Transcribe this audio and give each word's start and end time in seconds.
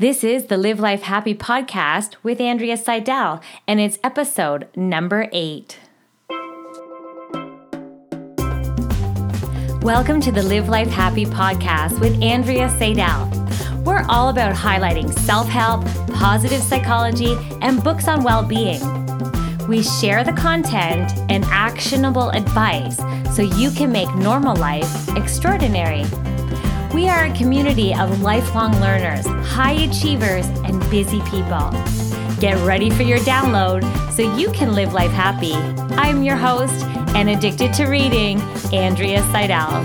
This 0.00 0.22
is 0.22 0.46
the 0.46 0.56
Live 0.56 0.78
Life 0.78 1.02
Happy 1.02 1.34
podcast 1.34 2.14
with 2.22 2.40
Andrea 2.40 2.76
Seidel, 2.76 3.40
and 3.66 3.80
it's 3.80 3.98
episode 4.04 4.68
number 4.76 5.28
eight. 5.32 5.80
Welcome 9.82 10.20
to 10.20 10.30
the 10.30 10.44
Live 10.44 10.68
Life 10.68 10.86
Happy 10.86 11.24
podcast 11.24 11.98
with 11.98 12.22
Andrea 12.22 12.70
Seidel. 12.78 13.28
We're 13.84 14.06
all 14.08 14.28
about 14.28 14.54
highlighting 14.54 15.12
self 15.12 15.48
help, 15.48 15.84
positive 16.14 16.62
psychology, 16.62 17.36
and 17.60 17.82
books 17.82 18.06
on 18.06 18.22
well 18.22 18.44
being. 18.44 18.80
We 19.66 19.82
share 19.82 20.22
the 20.22 20.32
content 20.32 21.10
and 21.28 21.44
actionable 21.46 22.30
advice 22.30 22.98
so 23.34 23.42
you 23.42 23.72
can 23.72 23.90
make 23.90 24.14
normal 24.14 24.54
life 24.54 25.08
extraordinary. 25.16 26.04
We 26.94 27.06
are 27.06 27.26
a 27.26 27.32
community 27.34 27.94
of 27.94 28.22
lifelong 28.22 28.72
learners, 28.80 29.26
high 29.46 29.72
achievers, 29.72 30.46
and 30.64 30.80
busy 30.88 31.20
people. 31.22 31.70
Get 32.40 32.56
ready 32.64 32.88
for 32.88 33.02
your 33.02 33.18
download 33.18 33.84
so 34.10 34.34
you 34.36 34.50
can 34.52 34.72
live 34.72 34.94
life 34.94 35.10
happy. 35.10 35.52
I'm 35.96 36.22
your 36.22 36.36
host 36.36 36.84
and 37.14 37.28
addicted 37.28 37.74
to 37.74 37.86
reading, 37.86 38.40
Andrea 38.72 39.22
Seidel. 39.30 39.82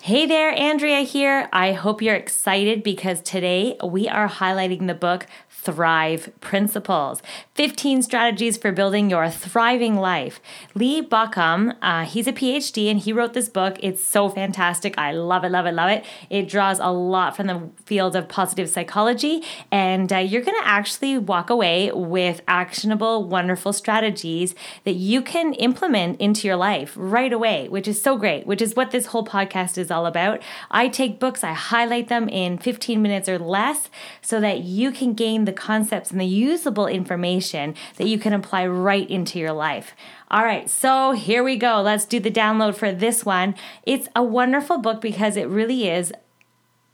Hey 0.00 0.26
there, 0.26 0.50
Andrea 0.58 1.00
here. 1.00 1.48
I 1.52 1.72
hope 1.72 2.00
you're 2.00 2.14
excited 2.14 2.82
because 2.82 3.20
today 3.20 3.76
we 3.84 4.08
are 4.08 4.28
highlighting 4.28 4.86
the 4.86 4.94
book 4.94 5.26
Thrive 5.62 6.32
Principles 6.40 7.22
15 7.54 8.02
Strategies 8.02 8.56
for 8.56 8.72
Building 8.72 9.08
Your 9.08 9.30
Thriving 9.30 9.94
Life. 9.94 10.40
Lee 10.74 11.00
Baucom, 11.00 11.76
uh, 11.80 12.04
he's 12.04 12.26
a 12.26 12.32
PhD 12.32 12.90
and 12.90 12.98
he 12.98 13.12
wrote 13.12 13.32
this 13.32 13.48
book. 13.48 13.76
It's 13.80 14.02
so 14.02 14.28
fantastic. 14.28 14.98
I 14.98 15.12
love 15.12 15.44
it, 15.44 15.50
love 15.50 15.66
it, 15.66 15.74
love 15.74 15.88
it. 15.88 16.04
It 16.28 16.48
draws 16.48 16.80
a 16.80 16.90
lot 16.90 17.36
from 17.36 17.46
the 17.46 17.68
field 17.84 18.16
of 18.16 18.28
positive 18.28 18.68
psychology, 18.70 19.44
and 19.70 20.12
uh, 20.12 20.18
you're 20.18 20.42
going 20.42 20.60
to 20.60 20.66
actually 20.66 21.16
walk 21.18 21.48
away 21.48 21.92
with 21.92 22.40
actionable, 22.48 23.24
wonderful 23.24 23.72
strategies 23.72 24.56
that 24.82 24.94
you 24.94 25.22
can 25.22 25.52
implement 25.54 26.20
into 26.20 26.48
your 26.48 26.56
life 26.56 26.92
right 26.96 27.32
away, 27.32 27.68
which 27.68 27.86
is 27.86 28.02
so 28.02 28.16
great, 28.16 28.46
which 28.46 28.60
is 28.60 28.74
what 28.74 28.90
this 28.90 29.06
whole 29.06 29.24
podcast 29.24 29.78
is 29.78 29.92
all 29.92 30.06
about. 30.06 30.42
I 30.72 30.88
take 30.88 31.20
books, 31.20 31.44
I 31.44 31.52
highlight 31.52 32.08
them 32.08 32.28
in 32.28 32.58
15 32.58 33.00
minutes 33.00 33.28
or 33.28 33.38
less 33.38 33.88
so 34.20 34.40
that 34.40 34.62
you 34.62 34.90
can 34.90 35.14
gain 35.14 35.44
the 35.44 35.51
the 35.52 35.60
concepts 35.60 36.10
and 36.10 36.20
the 36.20 36.24
usable 36.24 36.86
information 36.86 37.74
that 37.96 38.08
you 38.08 38.18
can 38.18 38.32
apply 38.32 38.66
right 38.66 39.08
into 39.10 39.38
your 39.38 39.52
life. 39.52 39.94
All 40.30 40.44
right, 40.44 40.68
so 40.68 41.12
here 41.12 41.44
we 41.44 41.56
go. 41.56 41.82
Let's 41.82 42.06
do 42.06 42.18
the 42.18 42.30
download 42.30 42.74
for 42.74 42.90
this 42.90 43.24
one. 43.24 43.54
It's 43.84 44.08
a 44.16 44.22
wonderful 44.22 44.78
book 44.78 45.00
because 45.02 45.36
it 45.36 45.48
really 45.48 45.88
is 45.88 46.12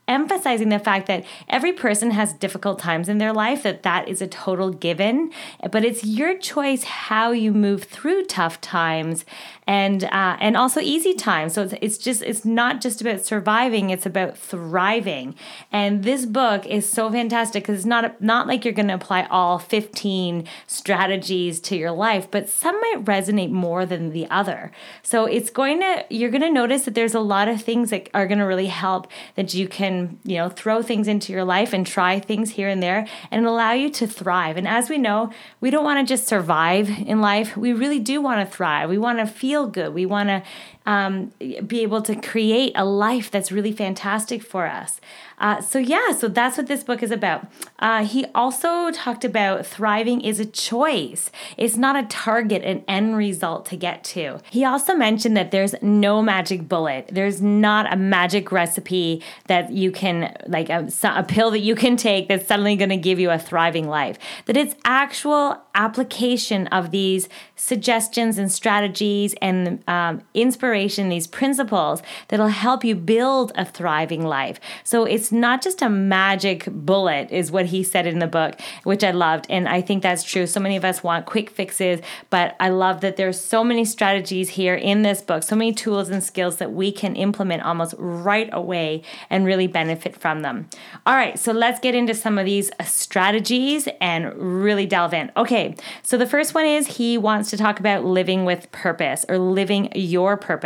emphasizing 0.09 0.71
the 0.71 0.79
fact 0.79 1.07
that 1.07 1.25
every 1.49 1.73
person 1.73 2.13
has 2.13 2.33
difficult 2.33 2.79
times 2.79 3.09
in 3.09 3.19
their 3.19 3.33
life 3.33 3.63
that 3.63 3.83
that 3.83 4.09
is 4.09 4.23
a 4.23 4.27
total 4.27 4.71
given 4.71 5.31
but 5.71 5.85
it's 5.85 6.03
your 6.03 6.37
choice 6.39 6.83
how 6.85 7.31
you 7.31 7.53
move 7.53 7.85
through 7.85 8.25
tough 8.25 8.59
times 8.61 9.27
and 9.69 10.05
uh, 10.05 10.37
and 10.41 10.57
also 10.57 10.81
easy 10.81 11.15
times 11.15 11.53
so 11.53 11.63
it's, 11.63 11.75
it's 11.81 11.99
just 11.99 12.23
it's 12.23 12.45
not 12.45 12.81
just 12.81 13.01
about 13.01 13.21
surviving 13.21 13.91
it's 13.91 14.07
about 14.07 14.37
thriving 14.37 15.35
and 15.71 16.03
this 16.03 16.27
book 16.27 16.67
is 16.67 16.89
so 16.91 17.11
fantastic 17.13 17.63
because 17.63 17.77
it's 17.77 17.87
not 17.87 18.21
not 18.21 18.49
like 18.49 18.65
you're 18.65 18.75
going 18.75 18.89
to 18.89 18.95
apply 18.95 19.25
all 19.31 19.61
15 19.61 20.45
strategies 20.67 21.61
to 21.61 21.77
your 21.77 21.93
life 21.93 22.29
but 22.31 22.49
some 22.49 22.81
might 22.81 23.05
resonate 23.05 23.51
more 23.51 23.87
than 23.87 24.11
the 24.11 24.29
other 24.31 24.73
so 25.03 25.27
it's 25.27 25.51
going 25.51 25.79
to 25.81 26.05
you're 26.11 26.31
going 26.31 26.41
to 26.41 26.51
notice 26.51 26.85
that 26.85 26.95
there's 26.95 27.15
a 27.15 27.21
lot 27.21 27.47
of 27.47 27.63
things 27.63 27.91
that 27.91 28.09
are 28.15 28.27
going 28.27 28.39
to 28.39 28.45
really 28.45 28.67
help 28.67 29.07
that 29.37 29.55
you 29.55 29.69
can 29.69 30.19
you 30.25 30.37
know, 30.37 30.49
throw 30.49 30.83
things 30.83 31.09
into 31.09 31.33
your 31.33 31.45
life 31.45 31.73
and 31.73 31.87
try 31.87 32.19
things 32.19 32.51
here 32.51 32.69
and 32.69 32.83
there 32.83 33.07
and 33.31 33.47
allow 33.47 33.73
you 33.73 33.91
to 33.91 34.07
thrive. 34.07 34.57
And 34.57 34.67
as 34.67 34.89
we 34.89 34.99
know, 34.99 35.31
we 35.61 35.71
don't 35.71 35.85
want 35.85 36.07
to 36.07 36.11
just 36.11 36.27
survive 36.27 36.89
in 36.89 37.21
life. 37.21 37.57
We 37.57 37.73
really 37.73 37.99
do 37.99 38.21
want 38.21 38.47
to 38.47 38.57
thrive. 38.57 38.89
We 38.89 38.99
want 38.99 39.19
to 39.19 39.27
feel 39.27 39.58
good. 39.67 39.95
We 39.95 40.07
want 40.07 40.29
to 40.29 40.43
um, 40.89 41.31
be 41.67 41.83
able 41.83 42.01
to 42.01 42.17
create 42.17 42.73
a 42.75 42.85
life 42.85 43.31
that's 43.31 43.53
really 43.53 43.73
fantastic 43.73 44.43
for 44.43 44.67
us. 44.67 45.03
Uh, 45.39 45.61
so, 45.61 45.79
yeah, 45.79 46.13
so 46.13 46.27
that's 46.27 46.57
what 46.57 46.67
this 46.67 46.83
book 46.83 47.03
is 47.03 47.11
about. 47.11 47.47
Uh, 47.79 48.05
he 48.05 48.25
also 48.35 48.91
talked 48.91 49.25
about 49.25 49.65
thriving 49.65 50.21
is 50.23 50.41
a 50.41 50.47
choice, 50.47 51.31
it's 51.57 51.77
not 51.77 51.95
a 51.95 52.05
target, 52.09 52.63
an 52.65 52.83
end 52.89 53.17
result 53.17 53.67
to 53.67 53.77
get 53.77 54.03
to. 54.03 54.41
He 54.51 54.65
also 54.65 54.95
mentioned 54.95 55.37
that 55.37 55.51
there's 55.51 55.75
no 55.83 56.23
magic 56.23 56.69
bullet, 56.69 57.11
there's 57.13 57.41
not 57.43 57.93
a 57.93 57.97
magic 57.97 58.51
recipe 58.51 59.23
that 59.47 59.71
you 59.71 59.93
can, 59.93 60.35
like 60.49 60.71
a, 60.71 60.89
a 61.05 61.23
pill 61.23 61.51
that 61.51 61.61
you 61.61 61.75
can 61.77 61.97
take 61.97 62.29
that's 62.29 62.49
suddenly 62.49 62.77
going 62.77 62.89
to 62.89 62.97
give 62.97 63.21
you 63.21 63.31
a 63.31 63.39
thriving 63.39 63.87
life, 63.87 64.19
that 64.47 64.57
it's 64.57 64.75
actual 64.85 65.61
application 65.75 66.67
of 66.69 66.91
these 66.91 67.29
suggestions 67.55 68.39
and 68.39 68.51
strategies 68.51 69.35
and 69.41 69.85
um, 69.87 70.23
inspiration, 70.35 70.78
these 70.87 71.27
principles 71.27 72.03
that'll 72.29 72.49
help 72.49 72.85
you 72.85 72.95
build 72.95 73.53
a 73.55 73.65
thriving 73.65 74.25
life. 74.25 74.61
So 74.85 75.05
it's 75.05 75.33
not 75.33 75.63
just 75.63 75.83
a 75.83 75.89
magic 75.89 76.67
bullet, 76.67 77.31
is 77.31 77.51
what 77.51 77.67
he 77.67 77.83
said 77.83 78.07
in 78.07 78.19
the 78.19 78.27
book, 78.27 78.61
which 78.85 79.03
I 79.03 79.11
loved. 79.11 79.47
And 79.51 79.69
I 79.69 79.81
think 79.81 80.03
that's 80.03 80.23
true. 80.23 80.47
So 80.47 80.61
many 80.61 80.77
of 80.77 80.85
us 80.85 81.03
want 81.03 81.27
quick 81.27 81.51
fixes, 81.51 82.01
but 82.31 82.55
I 82.61 82.69
love 82.69 83.01
that 83.01 83.17
there's 83.17 83.41
so 83.41 83.65
many 83.65 83.85
strategies 83.85 84.51
here 84.51 84.75
in 84.75 85.03
this 85.03 85.23
book, 85.23 85.43
so 85.43 85.57
many 85.57 85.73
tools 85.73 86.11
and 86.11 86.23
skills 86.23 86.57
that 86.57 86.73
we 86.73 86.93
can 86.93 87.17
implement 87.17 87.63
almost 87.63 87.95
right 87.99 88.49
away 88.53 89.03
and 89.31 89.45
really 89.45 89.67
benefit 89.67 90.17
from 90.17 90.43
them. 90.43 90.69
All 91.07 91.15
right, 91.15 91.39
so 91.39 91.53
let's 91.53 91.81
get 91.81 91.95
into 91.95 92.15
some 92.15 92.39
of 92.39 92.47
these 92.47 92.71
uh, 92.79 92.85
strategies 92.85 93.89
and 94.01 94.35
really 94.35 94.87
delve 94.87 95.15
in. 95.15 95.33
Okay, 95.37 95.75
so 96.03 96.17
the 96.17 96.27
first 96.27 96.55
one 96.55 96.67
is 96.67 96.99
he 96.99 97.17
wants 97.17 97.51
to 97.51 97.57
talk 97.57 97.81
about 97.81 98.05
living 98.05 98.45
with 98.45 98.71
purpose 98.73 99.25
or 99.29 99.39
living 99.39 99.91
your 99.95 100.37
purpose 100.37 100.58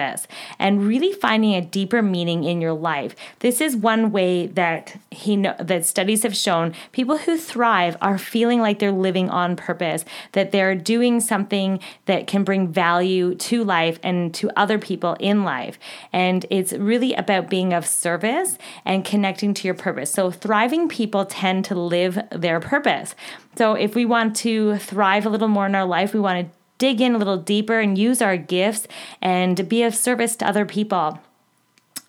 and 0.59 0.87
really 0.87 1.13
finding 1.13 1.55
a 1.55 1.61
deeper 1.61 2.03
meaning 2.03 2.45
in 2.45 2.61
your 2.61 2.73
life. 2.73 3.15
This 3.41 3.61
is 3.61 3.77
one 3.77 4.13
way 4.13 4.47
that 4.49 4.99
he 5.11 5.37
know, 5.37 5.55
that 5.59 5.85
studies 5.87 6.23
have 6.23 6.37
shown 6.37 6.75
people 6.93 7.19
who 7.19 7.37
thrive 7.37 7.97
are 8.01 8.19
feeling 8.19 8.61
like 8.61 8.79
they're 8.79 8.93
living 8.93 9.31
on 9.31 9.57
purpose, 9.57 10.05
that 10.33 10.53
they're 10.53 10.75
doing 10.75 11.21
something 11.21 11.81
that 12.07 12.27
can 12.27 12.45
bring 12.45 12.69
value 12.69 13.35
to 13.35 13.65
life 13.65 13.99
and 14.03 14.35
to 14.35 14.51
other 14.57 14.79
people 14.79 15.17
in 15.21 15.45
life. 15.45 15.79
And 16.13 16.47
it's 16.51 16.73
really 16.73 17.15
about 17.15 17.51
being 17.51 17.73
of 17.73 17.87
service 17.87 18.59
and 18.85 19.05
connecting 19.05 19.55
to 19.55 19.69
your 19.69 19.75
purpose. 19.75 20.11
So 20.11 20.31
thriving 20.31 20.89
people 20.89 21.25
tend 21.25 21.65
to 21.67 21.75
live 21.75 22.19
their 22.31 22.61
purpose. 22.61 23.15
So 23.57 23.75
if 23.75 23.95
we 23.95 24.05
want 24.05 24.37
to 24.37 24.77
thrive 24.79 25.27
a 25.27 25.29
little 25.29 25.49
more 25.49 25.67
in 25.67 25.75
our 25.75 25.85
life, 25.85 26.15
we 26.15 26.21
want 26.21 26.49
to 26.49 26.62
dig 26.83 27.01
in 27.01 27.15
a 27.15 27.19
little 27.19 27.37
deeper 27.37 27.79
and 27.79 27.97
use 27.97 28.21
our 28.21 28.37
gifts 28.37 28.89
and 29.21 29.69
be 29.69 29.85
of 29.85 29.95
service 29.95 30.35
to 30.35 30.45
other 30.45 30.67
people. 30.67 31.21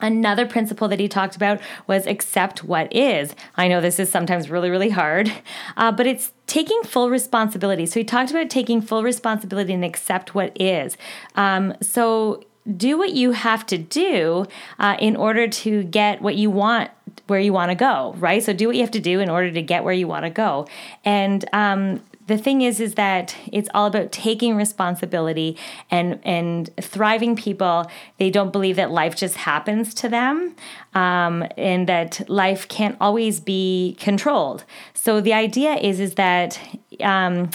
Another 0.01 0.47
principle 0.47 0.88
that 0.88 1.00
he 1.00 1.07
talked 1.07 1.35
about 1.35 1.61
was 1.85 2.07
accept 2.07 2.63
what 2.63 2.91
is. 2.91 3.35
I 3.56 3.67
know 3.67 3.81
this 3.81 4.00
is 4.00 4.09
sometimes 4.09 4.50
really, 4.50 4.72
really 4.72 4.89
hard, 4.89 5.31
uh, 5.78 5.91
but 5.91 6.07
it's 6.07 6.31
taking 6.47 6.81
full 6.81 7.11
responsibility. 7.11 7.85
So 7.85 8.00
he 8.00 8.03
talked 8.03 8.31
about 8.31 8.50
taking 8.50 8.81
full 8.81 9.03
responsibility 9.03 9.73
and 9.73 9.85
accept 9.85 10.34
what 10.34 10.59
is. 10.59 10.97
Um, 11.35 11.75
so 11.79 12.44
do 12.75 12.97
what 12.97 13.13
you 13.13 13.34
have 13.34 13.67
to 13.67 13.78
do 13.78 14.47
uh, 14.79 14.97
in 14.97 15.16
order 15.16 15.47
to 15.47 15.84
get 15.84 16.19
what 16.19 16.35
you 16.35 16.50
want 16.50 16.90
where 17.28 17.40
you 17.40 17.53
want 17.53 17.69
to 17.69 17.75
go, 17.75 18.16
right? 18.17 18.41
So 18.41 18.53
do 18.53 18.66
what 18.66 18.75
you 18.75 18.81
have 18.81 18.91
to 18.91 19.00
do 19.00 19.19
in 19.19 19.29
order 19.29 19.51
to 19.51 19.61
get 19.61 19.84
where 19.84 19.94
you 19.94 20.07
want 20.07 20.25
to 20.25 20.31
go. 20.31 20.67
And 21.05 21.45
um, 21.53 22.01
the 22.28 22.38
thing 22.38 22.61
is 22.61 22.79
is 22.79 22.95
that 22.95 23.35
it's 23.51 23.69
all 23.73 23.88
about 23.88 24.11
taking 24.11 24.56
responsibility 24.56 25.57
and 25.91 26.19
and 26.23 26.69
thriving 26.81 27.35
people. 27.35 27.89
They 28.17 28.29
don't 28.29 28.51
believe 28.51 28.75
that 28.78 28.91
life 28.91 29.16
just 29.16 29.35
happens 29.35 29.94
to 29.95 30.09
them 30.09 30.56
um, 30.94 31.45
and 31.57 31.87
that 31.87 32.28
life 32.29 32.67
can't 32.67 32.97
always 33.02 33.40
be 33.40 33.97
controlled. 33.99 34.64
So 34.93 35.22
the 35.22 35.34
idea 35.34 35.75
is 35.75 35.99
is 35.99 36.16
that 36.16 36.59
um, 37.02 37.49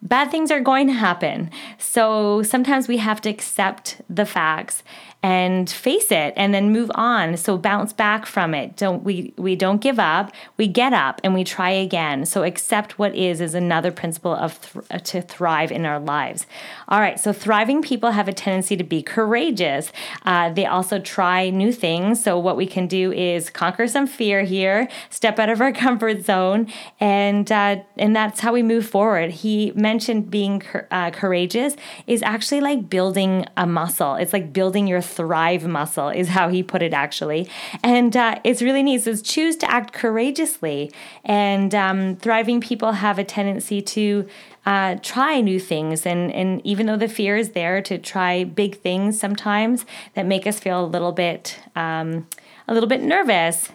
bad 0.00 0.30
things 0.30 0.50
are 0.50 0.60
going 0.60 0.86
to 0.86 0.92
happen. 0.92 1.50
So 1.78 2.42
sometimes 2.42 2.88
we 2.88 2.98
have 2.98 3.20
to 3.22 3.30
accept 3.30 4.00
the 4.08 4.26
facts 4.26 4.82
and 5.24 5.70
face 5.70 6.12
it 6.12 6.34
and 6.36 6.52
then 6.52 6.70
move 6.70 6.90
on. 6.94 7.38
So 7.38 7.56
bounce 7.56 7.94
back 7.94 8.26
from 8.26 8.54
it. 8.54 8.76
Don't 8.76 9.02
we 9.02 9.32
we 9.38 9.56
don't 9.56 9.80
give 9.80 9.98
up. 9.98 10.30
We 10.58 10.68
get 10.68 10.92
up 10.92 11.18
and 11.24 11.32
we 11.32 11.44
try 11.44 11.70
again. 11.70 12.26
So 12.26 12.42
accept 12.42 12.98
what 12.98 13.14
is 13.14 13.40
is 13.40 13.54
another 13.54 13.90
principle 13.90 14.34
of 14.34 14.60
th- 14.60 14.84
uh, 14.90 14.98
to 14.98 15.22
thrive 15.22 15.72
in 15.72 15.86
our 15.86 15.98
lives. 15.98 16.46
All 16.88 17.00
right. 17.00 17.18
So 17.18 17.32
thriving 17.32 17.80
people 17.80 18.10
have 18.10 18.28
a 18.28 18.34
tendency 18.34 18.76
to 18.76 18.84
be 18.84 19.02
courageous. 19.02 19.92
Uh, 20.26 20.50
they 20.50 20.66
also 20.66 20.98
try 20.98 21.48
new 21.48 21.72
things. 21.72 22.22
So 22.22 22.38
what 22.38 22.58
we 22.58 22.66
can 22.66 22.86
do 22.86 23.10
is 23.10 23.48
conquer 23.48 23.88
some 23.88 24.06
fear 24.06 24.42
here 24.42 24.88
step 25.08 25.38
out 25.38 25.48
of 25.48 25.62
our 25.62 25.72
comfort 25.84 26.22
zone. 26.26 26.70
And 27.00 27.50
uh, 27.50 27.76
and 27.96 28.14
that's 28.14 28.40
how 28.40 28.52
we 28.52 28.62
move 28.62 28.86
forward. 28.86 29.30
He 29.30 29.72
mentioned 29.74 30.30
being 30.30 30.62
uh, 30.90 31.12
courageous 31.12 31.76
is 32.06 32.22
actually 32.22 32.60
like 32.60 32.90
building 32.90 33.46
a 33.56 33.66
muscle. 33.66 34.16
It's 34.16 34.34
like 34.34 34.52
building 34.52 34.86
your 34.86 35.00
thrive 35.14 35.66
muscle, 35.66 36.08
is 36.08 36.28
how 36.28 36.48
he 36.48 36.62
put 36.62 36.82
it 36.82 36.92
actually. 36.92 37.48
And 37.82 38.16
uh, 38.16 38.40
it's 38.44 38.62
really 38.62 38.82
neat. 38.82 38.96
It 38.96 39.02
says 39.02 39.22
choose 39.22 39.56
to 39.56 39.70
act 39.70 39.92
courageously. 39.92 40.90
And 41.24 41.74
um, 41.74 42.16
thriving 42.16 42.60
people 42.60 42.92
have 42.92 43.18
a 43.18 43.24
tendency 43.24 43.80
to 43.82 44.26
uh, 44.66 44.96
try 45.02 45.40
new 45.40 45.60
things. 45.60 46.06
And, 46.06 46.32
and 46.32 46.64
even 46.64 46.86
though 46.86 46.96
the 46.96 47.08
fear 47.08 47.36
is 47.36 47.50
there 47.50 47.82
to 47.82 47.98
try 47.98 48.44
big 48.44 48.80
things 48.80 49.18
sometimes 49.18 49.84
that 50.14 50.26
make 50.26 50.46
us 50.46 50.58
feel 50.58 50.84
a 50.84 50.86
little 50.86 51.12
bit. 51.12 51.58
Um, 51.76 52.26
a 52.66 52.72
little 52.72 52.88
bit 52.88 53.02
nervous. 53.02 53.68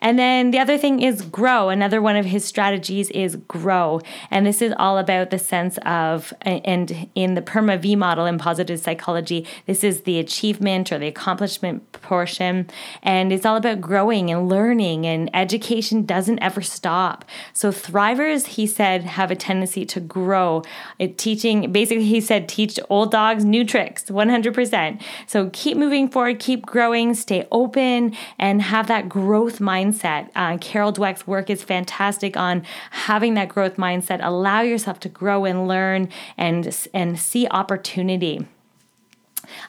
And 0.00 0.18
then 0.18 0.50
the 0.50 0.58
other 0.58 0.76
thing 0.76 1.00
is 1.00 1.22
grow. 1.22 1.68
Another 1.68 2.02
one 2.02 2.16
of 2.16 2.26
his 2.26 2.44
strategies 2.44 3.10
is 3.10 3.36
grow. 3.36 4.00
And 4.30 4.46
this 4.46 4.60
is 4.60 4.74
all 4.78 4.98
about 4.98 5.30
the 5.30 5.38
sense 5.38 5.78
of, 5.86 6.32
and 6.42 7.08
in 7.14 7.34
the 7.34 7.42
PERMA 7.42 7.78
V 7.78 7.96
model 7.96 8.26
in 8.26 8.38
positive 8.38 8.80
psychology, 8.80 9.46
this 9.66 9.82
is 9.82 10.02
the 10.02 10.18
achievement 10.18 10.92
or 10.92 10.98
the 10.98 11.06
accomplishment 11.06 11.90
portion. 11.92 12.68
And 13.02 13.32
it's 13.32 13.46
all 13.46 13.56
about 13.56 13.80
growing 13.80 14.30
and 14.30 14.48
learning, 14.48 15.06
and 15.06 15.30
education 15.34 16.04
doesn't 16.04 16.38
ever 16.40 16.60
stop. 16.60 17.24
So, 17.52 17.70
thrivers, 17.70 18.46
he 18.46 18.66
said, 18.66 19.02
have 19.04 19.30
a 19.30 19.36
tendency 19.36 19.84
to 19.86 20.00
grow. 20.00 20.62
It 20.98 21.18
teaching, 21.18 21.72
basically, 21.72 22.04
he 22.04 22.20
said, 22.20 22.48
teach 22.48 22.78
old 22.90 23.10
dogs 23.10 23.44
new 23.44 23.64
tricks 23.64 24.04
100%. 24.04 25.00
So, 25.26 25.50
keep 25.52 25.76
moving 25.76 26.08
forward, 26.08 26.38
keep 26.40 26.66
growing, 26.66 27.14
stay 27.14 27.46
open, 27.50 28.14
and 28.38 28.62
have 28.62 28.86
that 28.88 29.08
growth 29.08 29.53
mindset 29.58 29.84
mindset. 30.04 30.30
Uh, 30.34 30.58
Carol 30.58 30.92
Dweck's 30.92 31.26
work 31.26 31.50
is 31.50 31.62
fantastic 31.62 32.36
on 32.36 32.62
having 32.90 33.34
that 33.34 33.48
growth 33.48 33.76
mindset. 33.76 34.20
Allow 34.22 34.62
yourself 34.62 35.00
to 35.00 35.08
grow 35.08 35.44
and 35.44 35.68
learn 35.68 36.08
and, 36.36 36.88
and 36.92 37.18
see 37.18 37.46
opportunity. 37.48 38.46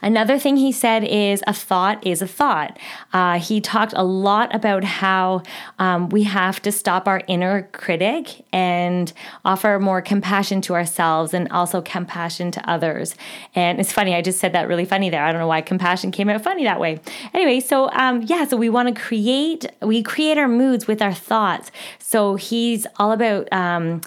Another 0.01 0.37
thing 0.37 0.57
he 0.57 0.71
said 0.71 1.03
is 1.03 1.43
a 1.47 1.53
thought 1.53 2.05
is 2.05 2.21
a 2.21 2.27
thought. 2.27 2.77
Uh, 3.13 3.39
he 3.39 3.61
talked 3.61 3.93
a 3.95 4.03
lot 4.03 4.53
about 4.53 4.83
how 4.83 5.43
um, 5.79 6.09
we 6.09 6.23
have 6.23 6.61
to 6.61 6.71
stop 6.71 7.07
our 7.07 7.21
inner 7.27 7.63
critic 7.71 8.45
and 8.51 9.13
offer 9.43 9.79
more 9.79 10.01
compassion 10.01 10.61
to 10.61 10.73
ourselves 10.73 11.33
and 11.33 11.49
also 11.49 11.81
compassion 11.81 12.51
to 12.51 12.69
others. 12.69 13.15
And 13.53 13.79
it's 13.79 13.91
funny, 13.91 14.15
I 14.15 14.21
just 14.21 14.39
said 14.39 14.53
that 14.53 14.67
really 14.67 14.85
funny 14.85 15.09
there. 15.09 15.23
I 15.23 15.31
don't 15.31 15.41
know 15.41 15.47
why 15.47 15.61
compassion 15.61 16.11
came 16.11 16.29
out 16.29 16.41
funny 16.41 16.63
that 16.63 16.79
way. 16.79 16.99
Anyway, 17.33 17.59
so 17.59 17.89
um, 17.91 18.23
yeah, 18.23 18.45
so 18.45 18.57
we 18.57 18.69
want 18.69 18.93
to 18.93 19.01
create, 19.01 19.65
we 19.81 20.03
create 20.03 20.37
our 20.37 20.47
moods 20.47 20.87
with 20.87 21.01
our 21.01 21.13
thoughts. 21.13 21.71
So 21.99 22.35
he's 22.35 22.85
all 22.97 23.11
about, 23.11 23.51
um, 23.51 24.01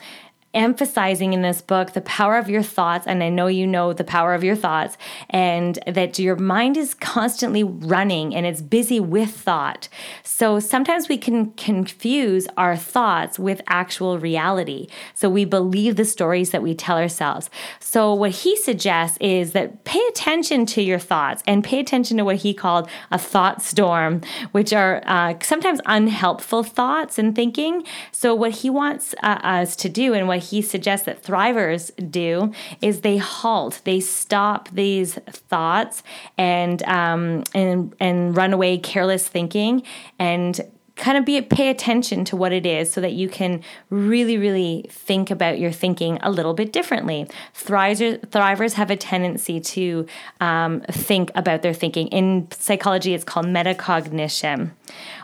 emphasizing 0.54 1.34
in 1.34 1.42
this 1.42 1.60
book 1.60 1.92
the 1.92 2.00
power 2.00 2.38
of 2.38 2.48
your 2.48 2.62
thoughts 2.62 3.06
and 3.06 3.22
I 3.22 3.28
know 3.28 3.48
you 3.48 3.66
know 3.66 3.92
the 3.92 4.04
power 4.04 4.32
of 4.32 4.42
your 4.42 4.56
thoughts 4.56 4.96
and 5.28 5.78
that 5.86 6.18
your 6.18 6.36
mind 6.36 6.76
is 6.76 6.94
constantly 6.94 7.62
running 7.62 8.34
and 8.34 8.46
it's 8.46 8.62
busy 8.62 8.98
with 8.98 9.30
thought. 9.30 9.88
So 10.22 10.58
sometimes 10.58 11.08
we 11.08 11.18
can 11.18 11.52
confuse 11.52 12.48
our 12.56 12.76
thoughts 12.76 13.38
with 13.38 13.60
actual 13.66 14.18
reality. 14.18 14.88
So 15.14 15.28
we 15.28 15.44
believe 15.44 15.96
the 15.96 16.04
stories 16.06 16.50
that 16.50 16.62
we 16.62 16.74
tell 16.74 16.96
ourselves. 16.96 17.50
So 17.78 18.14
what 18.14 18.30
he 18.30 18.56
suggests 18.56 19.18
is 19.20 19.52
that 19.52 19.84
pay 19.84 20.00
attention 20.08 20.64
to 20.66 20.82
your 20.82 20.98
thoughts 20.98 21.42
and 21.46 21.62
pay 21.62 21.78
attention 21.78 22.16
to 22.16 22.24
what 22.24 22.36
he 22.36 22.54
called 22.54 22.88
a 23.10 23.18
thought 23.18 23.60
storm, 23.62 24.22
which 24.52 24.72
are 24.72 25.02
uh, 25.04 25.34
sometimes 25.42 25.80
unhelpful 25.84 26.62
thoughts 26.62 27.18
and 27.18 27.34
thinking. 27.34 27.84
So 28.12 28.34
what 28.34 28.52
he 28.52 28.70
wants 28.70 29.14
uh, 29.22 29.38
us 29.42 29.76
to 29.76 29.88
do 29.88 30.14
and 30.14 30.26
what 30.26 30.37
what 30.38 30.46
he 30.50 30.62
suggests 30.62 31.06
that 31.06 31.22
thrivers 31.22 31.90
do 32.10 32.52
is 32.80 33.00
they 33.00 33.16
halt, 33.16 33.80
they 33.84 33.98
stop 33.98 34.68
these 34.70 35.14
thoughts 35.14 36.02
and 36.36 36.82
um, 36.84 37.42
and 37.54 37.94
and 37.98 38.36
run 38.36 38.52
away 38.52 38.78
careless 38.78 39.26
thinking 39.26 39.82
and 40.18 40.60
kind 40.94 41.16
of 41.16 41.24
be 41.24 41.40
pay 41.40 41.70
attention 41.70 42.24
to 42.24 42.34
what 42.36 42.52
it 42.52 42.66
is 42.66 42.92
so 42.92 43.00
that 43.00 43.12
you 43.12 43.28
can 43.28 43.62
really 43.90 44.36
really 44.36 44.86
think 44.90 45.30
about 45.30 45.58
your 45.58 45.72
thinking 45.72 46.18
a 46.22 46.30
little 46.30 46.54
bit 46.54 46.72
differently. 46.72 47.26
Thrivers 47.54 48.20
thrivers 48.26 48.74
have 48.74 48.90
a 48.90 48.96
tendency 48.96 49.60
to 49.60 50.06
um, 50.40 50.80
think 50.82 51.30
about 51.34 51.62
their 51.62 51.74
thinking. 51.74 52.08
In 52.08 52.48
psychology 52.52 53.14
it's 53.14 53.24
called 53.24 53.46
metacognition 53.46 54.70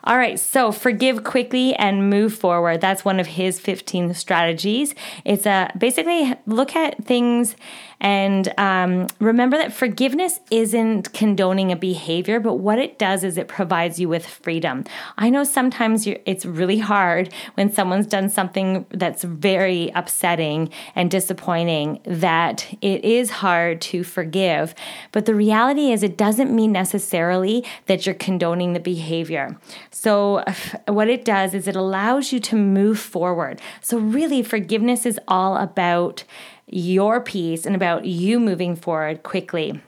all 0.04 0.16
right 0.16 0.38
so 0.38 0.70
forgive 0.70 1.24
quickly 1.24 1.74
and 1.74 2.08
move 2.08 2.34
forward 2.34 2.80
that's 2.80 3.04
one 3.04 3.18
of 3.18 3.26
his 3.26 3.58
15 3.58 4.14
strategies 4.14 4.94
it's 5.24 5.46
a 5.46 5.70
basically 5.78 6.34
look 6.46 6.76
at 6.76 7.04
things 7.04 7.56
and 8.04 8.52
um, 8.58 9.06
remember 9.18 9.56
that 9.56 9.72
forgiveness 9.72 10.38
isn't 10.50 11.14
condoning 11.14 11.72
a 11.72 11.76
behavior, 11.76 12.38
but 12.38 12.56
what 12.56 12.78
it 12.78 12.98
does 12.98 13.24
is 13.24 13.38
it 13.38 13.48
provides 13.48 13.98
you 13.98 14.10
with 14.10 14.26
freedom. 14.26 14.84
I 15.16 15.30
know 15.30 15.42
sometimes 15.42 16.06
it's 16.06 16.44
really 16.44 16.78
hard 16.78 17.32
when 17.54 17.72
someone's 17.72 18.06
done 18.06 18.28
something 18.28 18.84
that's 18.90 19.24
very 19.24 19.90
upsetting 19.94 20.68
and 20.94 21.10
disappointing 21.10 22.00
that 22.04 22.76
it 22.82 23.02
is 23.06 23.30
hard 23.30 23.80
to 23.80 24.04
forgive. 24.04 24.74
But 25.10 25.24
the 25.24 25.34
reality 25.34 25.90
is, 25.90 26.02
it 26.02 26.18
doesn't 26.18 26.54
mean 26.54 26.72
necessarily 26.72 27.64
that 27.86 28.04
you're 28.04 28.14
condoning 28.14 28.74
the 28.74 28.80
behavior. 28.80 29.58
So, 29.94 30.42
what 30.88 31.08
it 31.08 31.24
does 31.24 31.54
is 31.54 31.68
it 31.68 31.76
allows 31.76 32.32
you 32.32 32.40
to 32.40 32.56
move 32.56 32.98
forward. 32.98 33.60
So, 33.80 33.98
really, 33.98 34.42
forgiveness 34.42 35.06
is 35.06 35.18
all 35.28 35.56
about 35.56 36.24
your 36.66 37.20
peace 37.20 37.64
and 37.64 37.76
about 37.76 38.04
you 38.04 38.40
moving 38.40 38.74
forward 38.74 39.22
quickly. 39.22 39.80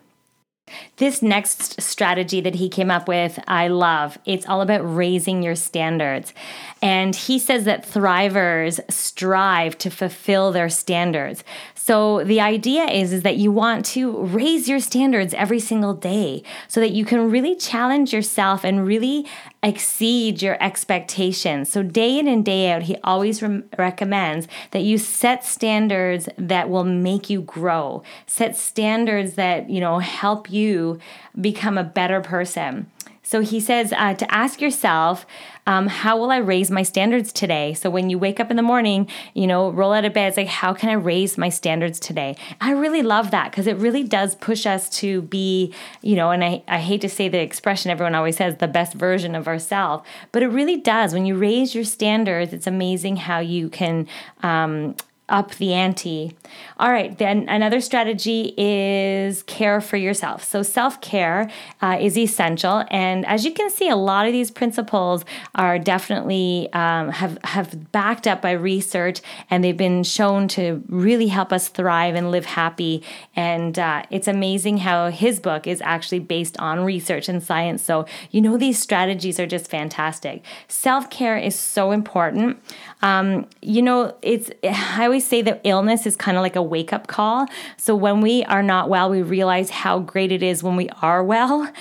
This 0.97 1.23
next 1.23 1.81
strategy 1.81 2.41
that 2.41 2.57
he 2.57 2.69
came 2.69 2.91
up 2.91 3.07
with, 3.07 3.39
I 3.47 3.69
love. 3.69 4.19
It's 4.25 4.47
all 4.47 4.63
about 4.63 4.81
raising 4.81 5.43
your 5.43 5.55
standards. 5.55 6.35
And 6.83 7.15
he 7.15 7.39
says 7.39 7.65
that 7.65 7.87
thrivers 7.87 8.81
strive 8.91 9.79
to 9.79 9.91
fulfill 9.91 10.51
their 10.51 10.69
standards. 10.69 11.45
So 11.75 12.25
the 12.25 12.41
idea 12.41 12.87
is, 12.87 13.13
is 13.13 13.23
that 13.23 13.37
you 13.37 13.53
want 13.53 13.85
to 13.87 14.19
raise 14.25 14.69
your 14.69 14.81
standards 14.81 15.35
every 15.35 15.61
single 15.61 15.95
day 15.95 16.43
so 16.67 16.81
that 16.81 16.91
you 16.91 17.05
can 17.05 17.31
really 17.31 17.55
challenge 17.55 18.13
yourself 18.13 18.65
and 18.65 18.85
really 18.85 19.25
exceed 19.63 20.43
your 20.43 20.63
expectations. 20.63 21.69
So 21.69 21.83
day 21.83 22.19
in 22.19 22.29
and 22.29 22.45
day 22.45 22.71
out, 22.71 22.83
he 22.83 22.97
always 23.03 23.43
re- 23.43 23.63
recommends 23.79 24.47
that 24.71 24.83
you 24.83 24.99
set 24.99 25.45
standards 25.45 26.29
that 26.39 26.69
will 26.71 26.85
make 26.85 27.29
you 27.31 27.43
grow. 27.43 28.03
Set 28.27 28.57
standards 28.57 29.35
that, 29.35 29.69
you 29.69 29.81
know, 29.81 29.99
help 29.99 30.51
you 30.51 30.99
become 31.41 31.79
a 31.79 31.85
better 31.85 32.21
person. 32.21 32.91
So 33.27 33.41
he 33.41 33.59
says 33.59 33.93
uh, 33.93 34.15
to 34.15 34.33
ask 34.33 34.61
yourself, 34.61 35.27
um, 35.67 35.89
how 35.89 36.17
will 36.17 36.31
I 36.31 36.37
raise 36.37 36.71
my 36.71 36.85
standards 36.85 37.33
today? 37.33 37.75
So 37.75 37.91
when 37.91 38.09
you 38.09 38.21
wake 38.21 38.39
up 38.39 38.53
in 38.53 38.57
the 38.57 38.63
morning, 38.63 39.09
you 39.35 39.49
know, 39.49 39.69
roll 39.71 39.93
out 39.93 40.05
of 40.05 40.15
bed, 40.15 40.29
it's 40.29 40.37
like, 40.37 40.47
how 40.47 40.73
can 40.73 40.91
I 40.91 40.93
raise 40.93 41.37
my 41.37 41.49
standards 41.49 41.99
today? 41.99 42.37
I 42.61 42.71
really 42.71 43.03
love 43.03 43.33
that 43.33 43.51
because 43.51 43.67
it 43.67 43.79
really 43.79 44.05
does 44.05 44.37
push 44.37 44.65
us 44.65 44.89
to 45.01 45.23
be, 45.23 45.75
you 46.03 46.15
know, 46.15 46.31
and 46.31 46.45
I, 46.45 46.63
I 46.69 46.79
hate 46.79 47.01
to 47.01 47.09
say 47.09 47.29
the 47.29 47.41
expression 47.41 47.91
everyone 47.91 48.15
always 48.15 48.37
says, 48.37 48.59
the 48.59 48.69
best 48.69 48.95
version 48.95 49.35
of 49.35 49.49
ourselves, 49.49 50.07
but 50.31 50.45
it 50.45 50.49
really 50.49 50.77
does. 50.77 51.13
When 51.13 51.27
you 51.27 51.35
raise 51.35 51.75
your 51.75 51.83
standards, 51.83 52.53
it's 52.53 52.69
amazing 52.69 53.17
how 53.17 53.41
you 53.41 53.69
can 53.69 54.07
um, 54.45 54.95
up 55.29 55.57
the 55.57 55.73
ante. 55.73 56.37
All 56.79 56.93
right, 56.93 57.17
then 57.19 57.49
another 57.49 57.81
strategy 57.81 58.55
is 58.57 59.43
care 59.45 59.81
for 59.81 59.97
yourself. 59.97 60.45
So, 60.45 60.63
self 60.63 61.01
care 61.01 61.51
uh, 61.83 61.99
is 62.01 62.17
essential. 62.17 62.85
And 62.91 63.27
as 63.27 63.45
you 63.45 63.53
can 63.53 63.71
see, 63.71 63.89
a 63.89 63.97
lot 63.97 64.27
of 64.27 64.33
these 64.33 64.51
principles 64.51 65.25
are 65.55 65.79
definitely 65.79 66.69
um, 66.73 67.11
have, 67.11 67.39
have 67.45 67.91
backed 67.93 68.27
up 68.27 68.41
by 68.41 68.53
research 68.53 69.21
and 69.51 69.65
they've 69.65 69.77
been 69.77 70.05
shown 70.05 70.47
to 70.49 70.83
really 70.89 71.27
help 71.27 71.53
us 71.53 71.69
thrive 71.69 72.15
and 72.15 72.31
live 72.31 72.47
happy. 72.47 73.03
And 73.35 73.79
uh, 73.79 74.05
it's 74.11 74.29
amazing 74.29 74.79
how 74.79 75.11
his 75.11 75.41
book 75.41 75.67
is 75.67 75.81
actually 75.83 76.21
based 76.21 76.57
on 76.59 76.85
research 76.85 77.29
and 77.29 77.43
science. 77.43 77.83
So, 77.83 78.07
you 78.31 78.41
know, 78.41 78.57
these 78.57 78.79
strategies 78.79 79.41
are 79.41 79.47
just 79.47 79.69
fantastic. 79.69 80.45
Self 80.69 81.11
care 81.11 81.37
is 81.37 81.59
so 81.59 81.91
important. 81.91 82.63
Um, 83.03 83.47
you 83.61 83.83
know, 83.83 84.17
it's, 84.23 84.51
I 84.63 85.09
always 85.17 85.27
say 85.27 85.41
that 85.41 85.63
illness 85.65 86.05
is 86.05 86.15
kind 86.15 86.37
of 86.37 86.43
like 86.43 86.57
a 86.57 86.63
wake 86.63 86.93
up 86.93 87.07
call. 87.07 87.47
So 87.79 87.97
when 87.97 88.21
we 88.21 88.45
are 88.45 88.63
not 88.63 88.91
well, 88.91 89.09
we 89.09 89.23
realize 89.23 89.71
how 89.71 89.99
great 89.99 90.31
it 90.31 90.43
is 90.43 90.63
when 90.63 90.77
we 90.77 90.91
are 91.01 91.25
well. 91.25 91.73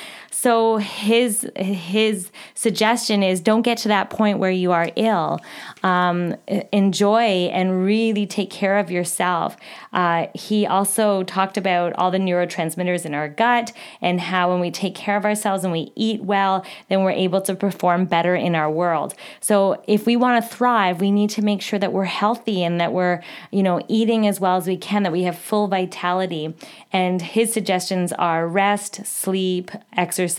So 0.45 0.77
his 0.77 1.49
his 1.55 2.29
suggestion 2.53 3.23
is 3.23 3.41
don't 3.41 3.63
get 3.63 3.79
to 3.79 3.87
that 3.87 4.11
point 4.11 4.37
where 4.37 4.51
you 4.51 4.71
are 4.73 4.91
ill. 4.95 5.39
Um, 5.81 6.35
enjoy 6.71 7.49
and 7.51 7.83
really 7.83 8.27
take 8.27 8.51
care 8.51 8.77
of 8.77 8.91
yourself. 8.91 9.57
Uh, 9.91 10.27
he 10.35 10.67
also 10.67 11.23
talked 11.23 11.57
about 11.57 11.93
all 11.93 12.11
the 12.11 12.19
neurotransmitters 12.19 13.07
in 13.07 13.15
our 13.15 13.27
gut 13.27 13.73
and 14.01 14.21
how 14.21 14.51
when 14.51 14.59
we 14.59 14.69
take 14.69 14.93
care 14.93 15.17
of 15.17 15.25
ourselves 15.25 15.63
and 15.63 15.73
we 15.73 15.91
eat 15.95 16.21
well, 16.21 16.63
then 16.89 17.03
we're 17.03 17.09
able 17.09 17.41
to 17.41 17.55
perform 17.55 18.05
better 18.05 18.35
in 18.35 18.53
our 18.53 18.69
world. 18.69 19.15
So 19.39 19.83
if 19.87 20.05
we 20.05 20.15
want 20.15 20.43
to 20.43 20.55
thrive, 20.55 21.01
we 21.01 21.09
need 21.09 21.31
to 21.31 21.41
make 21.41 21.63
sure 21.63 21.79
that 21.79 21.91
we're 21.91 22.03
healthy 22.03 22.63
and 22.63 22.79
that 22.79 22.93
we're, 22.93 23.23
you 23.49 23.63
know, 23.63 23.81
eating 23.87 24.27
as 24.27 24.39
well 24.39 24.57
as 24.57 24.67
we 24.67 24.77
can, 24.77 25.01
that 25.03 25.11
we 25.11 25.23
have 25.23 25.39
full 25.39 25.67
vitality. 25.67 26.53
And 26.93 27.19
his 27.19 27.51
suggestions 27.51 28.13
are 28.13 28.47
rest, 28.47 29.07
sleep, 29.07 29.71
exercise, 29.97 30.34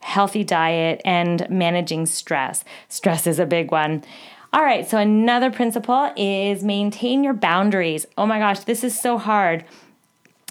healthy 0.00 0.44
diet, 0.44 1.00
and 1.04 1.48
managing 1.50 2.06
stress. 2.06 2.64
Stress 2.88 3.26
is 3.26 3.38
a 3.38 3.46
big 3.46 3.70
one. 3.70 4.04
All 4.52 4.62
right, 4.62 4.88
so 4.88 4.98
another 4.98 5.50
principle 5.50 6.12
is 6.16 6.62
maintain 6.62 7.24
your 7.24 7.32
boundaries. 7.32 8.04
Oh 8.18 8.26
my 8.26 8.38
gosh, 8.38 8.60
this 8.60 8.84
is 8.84 9.00
so 9.00 9.16
hard 9.16 9.64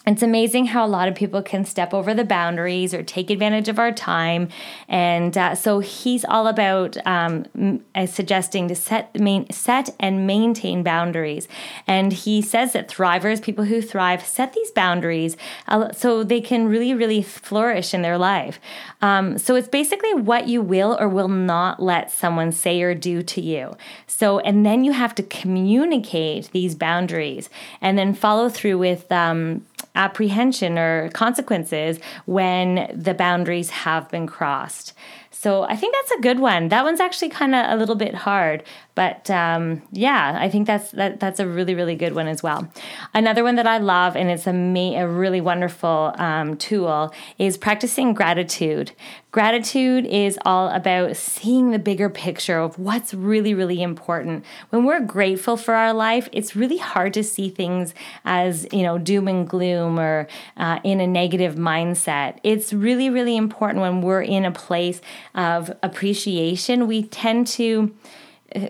it's 0.07 0.23
amazing 0.23 0.65
how 0.65 0.83
a 0.83 0.87
lot 0.87 1.07
of 1.07 1.13
people 1.13 1.43
can 1.43 1.63
step 1.63 1.93
over 1.93 2.15
the 2.15 2.23
boundaries 2.23 2.91
or 2.91 3.03
take 3.03 3.29
advantage 3.29 3.69
of 3.69 3.77
our 3.77 3.91
time. 3.91 4.49
And 4.87 5.37
uh, 5.37 5.53
so 5.53 5.79
he's 5.79 6.25
all 6.25 6.47
about 6.47 6.97
um, 7.05 7.45
uh, 7.93 8.07
suggesting 8.07 8.67
to 8.69 8.75
set, 8.75 9.19
main, 9.19 9.47
set 9.51 9.91
and 9.99 10.25
maintain 10.25 10.81
boundaries. 10.81 11.47
And 11.85 12.13
he 12.13 12.41
says 12.41 12.73
that 12.73 12.89
thrivers, 12.89 13.43
people 13.43 13.65
who 13.65 13.79
thrive, 13.79 14.25
set 14.25 14.53
these 14.53 14.71
boundaries 14.71 15.37
uh, 15.67 15.91
so 15.91 16.23
they 16.23 16.41
can 16.41 16.67
really, 16.67 16.95
really 16.95 17.21
flourish 17.21 17.93
in 17.93 18.01
their 18.01 18.17
life. 18.17 18.59
Um, 19.03 19.37
so 19.37 19.53
it's 19.53 19.67
basically 19.67 20.15
what 20.15 20.47
you 20.47 20.63
will 20.63 20.97
or 20.99 21.07
will 21.07 21.27
not 21.27 21.79
let 21.79 22.09
someone 22.09 22.51
say 22.51 22.81
or 22.81 22.95
do 22.95 23.21
to 23.21 23.39
you. 23.39 23.77
So, 24.07 24.39
and 24.39 24.65
then 24.65 24.83
you 24.83 24.93
have 24.93 25.13
to 25.15 25.23
communicate 25.23 26.49
these 26.53 26.73
boundaries 26.73 27.51
and 27.81 27.99
then 27.99 28.15
follow 28.15 28.49
through 28.49 28.79
with. 28.79 29.11
Um, 29.11 29.63
apprehension 29.95 30.77
or 30.77 31.09
consequences 31.09 31.99
when 32.25 32.91
the 32.93 33.13
boundaries 33.13 33.69
have 33.69 34.09
been 34.09 34.27
crossed. 34.27 34.93
So 35.31 35.63
I 35.63 35.75
think 35.75 35.95
that's 35.95 36.19
a 36.19 36.21
good 36.21 36.39
one. 36.39 36.69
That 36.69 36.83
one's 36.83 36.99
actually 36.99 37.29
kind 37.29 37.55
of 37.55 37.71
a 37.71 37.75
little 37.75 37.95
bit 37.95 38.13
hard, 38.13 38.63
but 38.93 39.29
um, 39.29 39.81
yeah, 39.91 40.37
I 40.39 40.49
think 40.49 40.67
that's 40.67 40.91
that, 40.91 41.19
that's 41.19 41.39
a 41.39 41.47
really 41.47 41.75
really 41.75 41.95
good 41.95 42.13
one 42.13 42.27
as 42.27 42.43
well. 42.43 42.67
Another 43.13 43.43
one 43.43 43.55
that 43.55 43.67
I 43.67 43.77
love 43.77 44.15
and 44.15 44.29
it's 44.29 44.47
a 44.47 44.53
ma- 44.53 44.99
a 44.99 45.07
really 45.07 45.39
wonderful 45.39 46.13
um, 46.17 46.57
tool 46.57 47.13
is 47.37 47.57
practicing 47.57 48.13
gratitude. 48.13 48.91
Gratitude 49.31 50.05
is 50.05 50.37
all 50.45 50.67
about 50.69 51.15
seeing 51.15 51.71
the 51.71 51.79
bigger 51.79 52.09
picture 52.09 52.59
of 52.59 52.77
what's 52.77 53.13
really 53.13 53.53
really 53.53 53.81
important. 53.81 54.43
When 54.71 54.83
we're 54.83 54.99
grateful 54.99 55.55
for 55.55 55.73
our 55.73 55.93
life, 55.93 56.27
it's 56.33 56.55
really 56.55 56.77
hard 56.77 57.13
to 57.13 57.23
see 57.23 57.49
things 57.49 57.93
as 58.25 58.67
you 58.73 58.83
know 58.83 58.97
doom 58.97 59.29
and 59.29 59.47
gloom 59.47 59.99
or 59.99 60.27
uh, 60.57 60.79
in 60.83 60.99
a 60.99 61.07
negative 61.07 61.55
mindset. 61.55 62.39
It's 62.43 62.73
really 62.73 63.09
really 63.09 63.37
important 63.37 63.81
when 63.81 64.01
we're 64.01 64.21
in 64.21 64.43
a 64.43 64.51
place 64.51 64.99
of 65.33 65.71
appreciation. 65.81 66.87
We 66.87 67.03
tend 67.03 67.47
to 67.47 67.95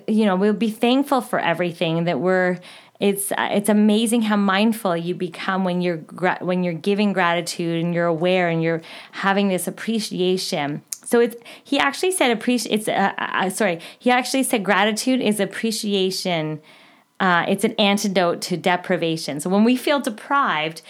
you 0.08 0.26
know 0.26 0.36
we'll 0.36 0.54
be 0.54 0.72
thankful 0.72 1.22
for 1.22 1.40
everything 1.40 2.04
that 2.06 2.20
we're 2.20 2.60
it's 3.02 3.34
it's 3.38 3.68
amazing 3.68 4.22
how 4.22 4.36
mindful 4.36 4.96
you 4.96 5.16
become 5.16 5.64
when 5.64 5.82
you're 5.82 5.98
when 6.40 6.64
you're 6.64 6.74
giving 6.74 7.14
gratitude 7.14 7.84
and 7.84 7.96
you're 7.96 8.06
aware 8.06 8.48
and 8.48 8.62
you're 8.62 8.82
having 9.12 9.50
this 9.50 9.68
appreciation. 9.68 10.84
So 11.04 11.20
it's 11.20 11.36
he 11.64 11.80
actually 11.80 12.12
said 12.12 12.30
appreciate 12.30 12.74
it's 12.74 12.88
uh, 12.88 13.12
uh, 13.18 13.46
uh, 13.46 13.50
sorry 13.50 13.80
he 13.98 14.12
actually 14.12 14.44
said 14.44 14.64
gratitude 14.64 15.20
is 15.20 15.40
appreciation 15.40 16.62
uh, 17.20 17.46
it's 17.48 17.64
an 17.64 17.74
antidote 17.74 18.42
to 18.42 18.58
deprivation. 18.58 19.40
So 19.40 19.50
when 19.50 19.64
we 19.64 19.76
feel 19.76 20.00
deprived 20.00 20.82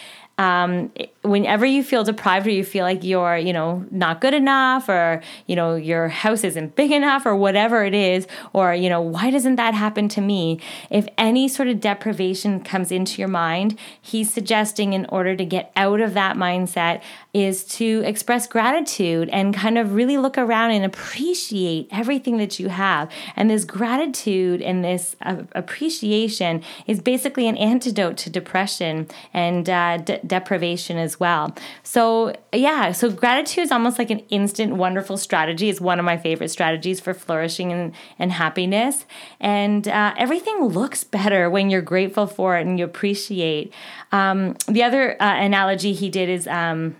um, 0.41 0.91
whenever 1.21 1.65
you 1.65 1.83
feel 1.83 2.03
deprived 2.03 2.47
or 2.47 2.49
you 2.49 2.63
feel 2.63 2.83
like 2.83 3.03
you're, 3.03 3.37
you 3.37 3.53
know, 3.53 3.85
not 3.91 4.21
good 4.21 4.33
enough 4.33 4.89
or, 4.89 5.21
you 5.45 5.55
know, 5.55 5.75
your 5.75 6.07
house 6.07 6.43
isn't 6.43 6.75
big 6.75 6.91
enough 6.91 7.27
or 7.27 7.35
whatever 7.35 7.85
it 7.85 7.93
is, 7.93 8.25
or, 8.51 8.73
you 8.73 8.89
know, 8.89 9.01
why 9.01 9.29
doesn't 9.29 9.57
that 9.57 9.75
happen 9.75 10.09
to 10.09 10.19
me? 10.19 10.59
If 10.89 11.07
any 11.15 11.47
sort 11.47 11.67
of 11.67 11.79
deprivation 11.79 12.63
comes 12.63 12.91
into 12.91 13.21
your 13.21 13.27
mind, 13.27 13.77
he's 14.01 14.33
suggesting 14.33 14.93
in 14.93 15.05
order 15.07 15.35
to 15.35 15.45
get 15.45 15.71
out 15.75 16.01
of 16.01 16.15
that 16.15 16.35
mindset 16.37 17.03
is 17.33 17.63
to 17.63 18.01
express 18.03 18.47
gratitude 18.47 19.29
and 19.29 19.53
kind 19.53 19.77
of 19.77 19.93
really 19.93 20.17
look 20.17 20.37
around 20.39 20.71
and 20.71 20.83
appreciate 20.83 21.87
everything 21.91 22.37
that 22.37 22.59
you 22.59 22.69
have. 22.69 23.11
And 23.35 23.49
this 23.49 23.63
gratitude 23.63 24.61
and 24.61 24.83
this 24.83 25.15
uh, 25.21 25.43
appreciation 25.53 26.63
is 26.87 26.99
basically 26.99 27.47
an 27.47 27.57
antidote 27.57 28.17
to 28.17 28.29
depression 28.29 29.07
and 29.33 29.69
uh, 29.69 29.97
de- 29.97 30.30
deprivation 30.31 30.97
as 30.97 31.19
well. 31.19 31.53
So, 31.83 32.33
yeah, 32.53 32.93
so 32.93 33.11
gratitude 33.11 33.65
is 33.65 33.71
almost 33.71 33.99
like 33.99 34.09
an 34.09 34.19
instant, 34.29 34.75
wonderful 34.75 35.17
strategy. 35.17 35.69
It's 35.69 35.81
one 35.81 35.99
of 35.99 36.05
my 36.05 36.15
favorite 36.15 36.47
strategies 36.49 37.01
for 37.01 37.13
flourishing 37.13 37.73
and, 37.73 37.93
and 38.17 38.31
happiness. 38.31 39.05
And 39.41 39.89
uh, 39.89 40.13
everything 40.17 40.63
looks 40.63 41.03
better 41.03 41.49
when 41.49 41.69
you're 41.69 41.81
grateful 41.81 42.27
for 42.27 42.57
it 42.57 42.65
and 42.65 42.79
you 42.79 42.85
appreciate. 42.85 43.73
Um, 44.13 44.55
the 44.69 44.83
other 44.83 45.21
uh, 45.21 45.35
analogy 45.35 45.91
he 45.91 46.09
did 46.09 46.29
is 46.29 46.47
um, 46.47 46.95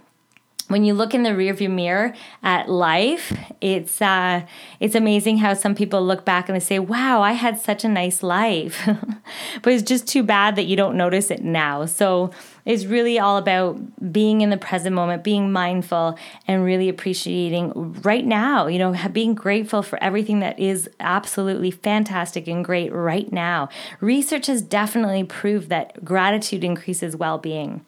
when 0.72 0.84
you 0.84 0.94
look 0.94 1.13
in 1.13 1.24
the 1.24 1.32
rearview 1.32 1.70
mirror 1.70 2.13
at 2.44 2.70
life, 2.70 3.38
it's 3.60 4.01
uh, 4.01 4.46
it's 4.80 4.96
amazing 4.96 5.38
how 5.38 5.54
some 5.54 5.75
people 5.75 6.06
look 6.06 6.25
back 6.25 6.50
and 6.50 6.56
they 6.56 6.60
say, 6.60 6.80
"Wow, 6.80 7.22
I 7.22 7.34
had 7.34 7.60
such 7.60 7.84
a 7.84 7.90
nice 7.90 8.24
life," 8.24 8.88
but 9.62 9.74
it's 9.74 9.84
just 9.84 10.08
too 10.08 10.24
bad 10.24 10.56
that 10.56 10.66
you 10.66 10.75
don't 10.75 10.98
notice 10.98 11.30
it 11.32 11.44
now. 11.44 11.86
So 11.86 12.32
it's 12.66 12.86
really 12.86 13.20
all 13.20 13.38
about 13.38 14.12
being 14.12 14.42
in 14.42 14.50
the 14.50 14.58
present 14.58 14.96
moment, 14.96 15.24
being 15.24 15.51
mindful, 15.51 16.18
and 16.48 16.63
really 16.63 16.90
appreciating 16.90 17.72
right 18.01 18.25
now. 18.25 18.68
You 18.68 18.80
know, 18.80 18.96
being 19.12 19.36
grateful 19.36 19.84
for 19.84 20.01
everything 20.04 20.40
that 20.40 20.60
is 20.60 20.90
absolutely 21.00 21.72
fantastic 21.72 22.48
and 22.48 22.63
great 22.63 22.92
right 22.94 23.32
now. 23.32 23.70
Research 24.00 24.48
has 24.48 24.62
definitely 24.62 25.24
proved 25.24 25.70
that 25.70 26.04
gratitude 26.04 26.63
increases 26.63 27.16
well-being. 27.16 27.86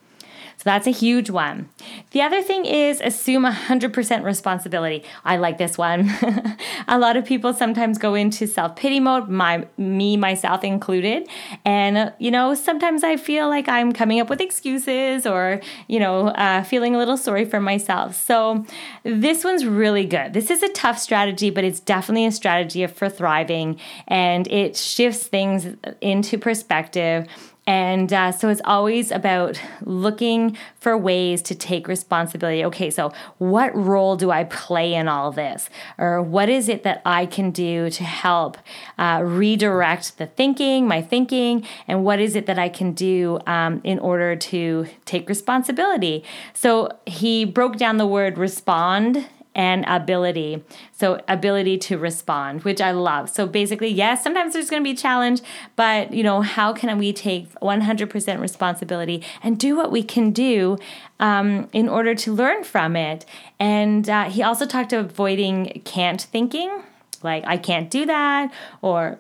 So 0.63 0.70
that's 0.70 0.88
a 0.88 0.91
huge 0.91 1.29
one. 1.29 1.67
The 2.12 2.22
other 2.22 2.41
thing 2.41 2.63
is 2.63 3.01
assume 3.01 3.43
100% 3.43 4.24
responsibility. 4.24 5.03
I 5.25 5.36
like 5.36 5.58
this 5.58 5.77
one. 5.77 6.10
a 6.88 6.98
lot 6.98 7.17
of 7.17 7.25
people 7.25 7.53
sometimes 7.53 7.98
go 7.98 8.15
into 8.15 8.48
self 8.48 8.77
pity 8.77 9.01
mode, 9.01 9.27
my, 9.27 9.67
me, 9.77 10.15
myself 10.15 10.63
included. 10.63 11.27
And, 11.65 12.13
you 12.17 12.32
know, 12.32 12.53
sometimes 12.53 13.03
I 13.03 13.17
feel 13.17 13.50
like 13.50 13.67
I'm 13.67 13.91
coming 13.91 14.22
up 14.22 14.29
with 14.29 14.39
excuses 14.39 15.27
or, 15.27 15.60
you 15.89 16.00
know, 16.00 16.29
uh, 16.29 16.63
feeling 16.63 16.96
a 16.96 16.98
little 16.98 17.17
sorry 17.17 17.43
for 17.43 17.60
myself. 17.60 18.15
So 18.15 18.65
this 19.03 19.43
one's 19.43 19.65
really 19.65 20.05
good. 20.05 20.32
This 20.32 20.50
is 20.50 20.63
a 20.63 20.70
tough 20.70 20.98
strategy, 20.98 21.50
but 21.50 21.65
it's 21.65 21.82
definitely 21.82 22.25
a 22.25 22.32
strategy 22.32 22.88
for 22.88 23.10
thriving 23.10 23.77
and 24.08 24.48
it 24.48 24.77
shifts 24.77 25.27
things 25.27 25.75
into 26.00 26.38
perspective 26.38 27.27
and 27.65 28.12
uh, 28.12 28.32
so 28.32 28.50
it's 28.50 28.62
always 28.65 29.10
about 29.10 29.60
looking 29.82 30.58
for 30.75 30.98
ways 30.98 31.41
to 31.43 31.55
take 31.55 31.88
responsibility. 31.88 32.65
Okay, 32.65 32.89
so 32.89 33.13
what 33.38 33.74
role 33.75 34.17
do 34.17 34.32
I 34.32 34.43
play 34.43 34.93
in 34.93 35.08
all 35.08 35.32
this? 35.32 35.70
Or 35.98 36.22
what 36.22 36.50
is 36.50 36.67
it 36.67 36.84
that 36.84 37.01
I 37.05 37.25
can 37.25 37.51
do 37.51 37.89
to 37.89 38.03
help 38.03 38.58
uh, 38.98 39.22
redirect 39.24 40.17
the 40.17 40.27
thinking, 40.27 40.88
my 40.88 41.01
thinking? 41.01 41.65
And 41.88 42.03
what 42.03 42.20
is 42.20 42.36
it 42.36 42.48
that 42.48 42.60
I 42.60 42.67
can 42.67 42.91
do 42.91 43.39
um, 43.48 43.79
in 43.86 43.98
order 44.00 44.36
to 44.36 44.88
take 45.05 45.29
responsibility? 45.29 46.24
So 46.53 46.89
he 47.05 47.46
broke 47.46 47.77
down 47.77 47.98
the 47.98 48.08
word 48.08 48.38
respond 48.38 49.25
and 49.55 49.86
ability. 49.88 50.63
So, 50.91 51.22
ability 51.27 51.77
to 51.79 51.98
respond, 51.98 52.63
which 52.63 52.81
I 52.81 52.91
love. 52.91 53.29
So, 53.29 53.45
basically, 53.45 53.89
yes, 53.89 54.24
sometimes 54.24 54.53
there's 54.53 54.69
going 54.69 54.81
to 54.81 54.83
be 54.83 54.93
a 54.93 54.98
challenge, 54.98 55.41
but 55.75 56.13
you 56.13 56.24
know, 56.24 56.41
how 56.41 56.74
can 56.74 56.98
we 56.98 57.13
take 57.13 57.53
100% 57.60 58.39
responsibility 58.39 59.24
and 59.41 59.60
do 59.60 59.75
what 59.75 59.91
we 59.91 60.03
can 60.03 60.31
do 60.31 60.77
um, 61.19 61.69
in 61.74 61.88
order 61.89 62.15
to 62.15 62.33
learn 62.33 62.63
from 62.63 62.95
it? 62.95 63.25
And 63.60 64.10
uh, 64.10 64.25
he 64.25 64.43
also 64.43 64.65
talked 64.65 64.93
about 64.93 65.05
avoiding 65.05 65.81
can't 65.86 66.22
thinking, 66.22 66.83
like 67.22 67.43
I 67.45 67.57
can't 67.57 67.89
do 67.89 68.05
that, 68.05 68.53
or 68.81 69.19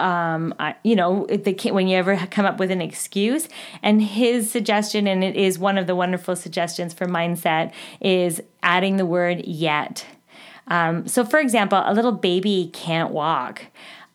um, 0.00 0.54
I, 0.58 0.76
you 0.82 0.94
know, 0.94 1.26
the, 1.26 1.70
when 1.70 1.88
you 1.88 1.96
ever 1.96 2.16
come 2.30 2.46
up 2.46 2.58
with 2.58 2.70
an 2.70 2.80
excuse. 2.80 3.48
And 3.82 4.02
his 4.02 4.50
suggestion, 4.50 5.06
and 5.06 5.24
it 5.24 5.36
is 5.36 5.58
one 5.58 5.78
of 5.78 5.86
the 5.86 5.96
wonderful 5.96 6.36
suggestions 6.36 6.94
for 6.94 7.06
mindset, 7.06 7.72
is 8.00 8.40
adding 8.62 8.96
the 8.96 9.06
word 9.06 9.44
yet. 9.46 10.06
Um, 10.66 11.06
so, 11.08 11.24
for 11.24 11.40
example, 11.40 11.82
a 11.84 11.94
little 11.94 12.12
baby 12.12 12.70
can't 12.72 13.10
walk. 13.10 13.62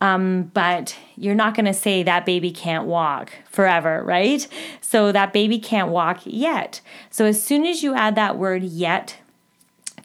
Um, 0.01 0.51
but 0.53 0.97
you're 1.15 1.33
not 1.33 1.55
going 1.55 1.65
to 1.65 1.73
say 1.73 2.03
that 2.03 2.25
baby 2.25 2.51
can't 2.51 2.85
walk 2.85 3.31
forever, 3.49 4.03
right? 4.03 4.45
So 4.81 5.13
that 5.13 5.31
baby 5.31 5.59
can't 5.59 5.89
walk 5.89 6.19
yet. 6.25 6.81
So 7.09 7.25
as 7.25 7.41
soon 7.41 7.65
as 7.65 7.83
you 7.83 7.95
add 7.95 8.15
that 8.15 8.37
word 8.37 8.63
yet 8.63 9.17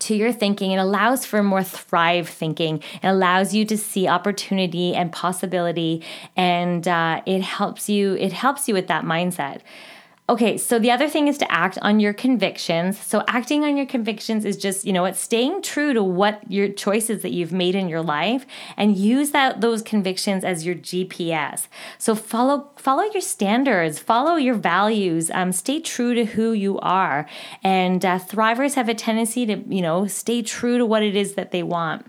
to 0.00 0.14
your 0.14 0.33
thinking. 0.33 0.73
It 0.73 0.76
allows 0.76 1.25
for 1.25 1.42
more 1.42 1.62
thrive 1.62 2.28
thinking. 2.28 2.78
It 3.02 3.07
allows 3.07 3.54
you 3.54 3.64
to 3.66 3.76
see 3.76 4.07
opportunity 4.07 4.95
and 4.95 5.12
possibility, 5.12 6.04
and 6.37 6.87
uh, 6.87 7.23
it 7.26 7.42
helps 7.42 7.88
you. 7.88 8.14
It 8.14 8.33
helps 8.33 8.68
you 8.68 8.75
with 8.75 8.88
that 8.88 9.04
mindset. 9.04 9.61
Okay, 10.30 10.58
so 10.58 10.78
the 10.78 10.90
other 10.90 11.08
thing 11.08 11.26
is 11.26 11.38
to 11.38 11.50
act 11.50 11.78
on 11.80 12.00
your 12.00 12.12
convictions. 12.12 12.99
So 12.99 13.25
acting 13.28 13.64
on 13.64 13.78
your 13.78 13.87
convictions 13.87 14.44
is 14.44 14.58
just, 14.58 14.85
you 14.85 14.92
know, 14.92 15.06
it's 15.06 15.20
staying 15.20 15.62
true 15.62 15.94
to 15.94 16.02
what 16.02 16.42
your 16.50 16.68
choices 16.68 17.23
that 17.23 17.32
you've 17.32 17.52
made 17.52 17.75
in 17.75 17.88
your 17.88 18.02
life 18.02 18.44
and 18.76 18.94
use 18.94 19.30
that 19.30 19.62
those 19.62 19.80
convictions 19.80 20.44
as 20.44 20.66
your 20.66 20.75
GPS. 20.75 21.68
So 21.97 22.14
follow 22.14 22.68
follow 22.76 23.04
your 23.04 23.23
standards, 23.23 23.99
follow 23.99 24.37
your 24.37 24.54
values, 24.54 25.30
um, 25.30 25.50
stay 25.50 25.80
true 25.80 26.12
to 26.12 26.26
who 26.26 26.52
you 26.52 26.78
are. 26.80 27.26
And 27.64 28.04
uh, 28.04 28.18
thrivers 28.18 28.75
have 28.75 28.90
a 28.90 28.94
tendency 28.94 29.47
to, 29.47 29.56
you 29.66 29.80
know, 29.80 30.06
stay 30.06 30.42
true 30.42 30.76
to 30.76 30.85
what 30.85 31.02
it 31.02 31.16
is 31.16 31.37
that 31.37 31.52
they 31.52 31.62
want. 31.62 32.04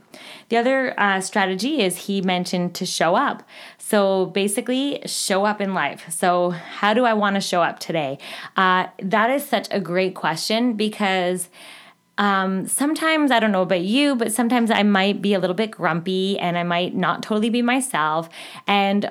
The 0.49 0.57
other 0.57 0.99
uh, 0.99 1.21
strategy 1.21 1.81
is 1.81 1.97
he 1.97 2.21
mentioned 2.21 2.75
to 2.75 2.85
show 2.85 3.15
up. 3.15 3.43
So 3.77 4.27
basically, 4.27 5.01
show 5.05 5.45
up 5.45 5.61
in 5.61 5.73
life. 5.73 6.05
So, 6.11 6.51
how 6.51 6.93
do 6.93 7.05
I 7.05 7.13
want 7.13 7.35
to 7.35 7.41
show 7.41 7.61
up 7.61 7.79
today? 7.79 8.19
Uh, 8.55 8.87
that 9.01 9.29
is 9.31 9.45
such 9.45 9.67
a 9.71 9.79
great 9.79 10.15
question 10.15 10.73
because. 10.73 11.49
Um, 12.17 12.67
sometimes 12.67 13.31
I 13.31 13.39
don't 13.39 13.53
know 13.53 13.61
about 13.61 13.79
you, 13.79 14.13
but 14.13 14.33
sometimes 14.33 14.71
I 14.71 14.83
might 14.83 15.21
be 15.21 15.33
a 15.33 15.39
little 15.39 15.55
bit 15.55 15.71
grumpy 15.71 16.37
and 16.37 16.57
I 16.57 16.63
might 16.63 16.93
not 16.93 17.23
totally 17.23 17.49
be 17.49 17.61
myself. 17.61 18.27
And 18.67 19.09